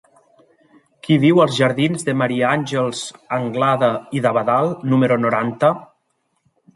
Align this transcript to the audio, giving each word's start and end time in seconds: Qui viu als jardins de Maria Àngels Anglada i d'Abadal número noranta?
Qui 1.07 1.17
viu 1.25 1.41
als 1.43 1.57
jardins 1.57 2.07
de 2.07 2.15
Maria 2.21 2.47
Àngels 2.53 3.01
Anglada 3.37 3.91
i 4.21 4.23
d'Abadal 4.27 4.73
número 4.95 5.19
noranta? 5.27 5.71